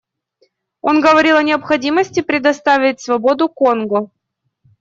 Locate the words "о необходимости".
1.37-2.21